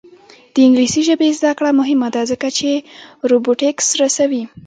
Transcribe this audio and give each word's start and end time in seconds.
د 0.53 0.55
انګلیسي 0.67 1.01
ژبې 1.07 1.35
زده 1.39 1.51
کړه 1.57 1.71
مهمه 1.79 2.07
ده 2.15 2.21
ځکه 2.31 2.47
چې 2.57 2.69
روبوټکس 3.29 3.87
رسوي. 4.01 4.43